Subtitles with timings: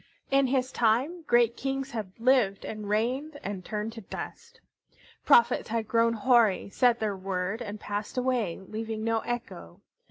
[0.31, 4.59] In his time great kings had lived and reigned and turned to dust.
[5.27, 9.79] Prophets had grown hoary, said their word, and passed away, leaving no echo.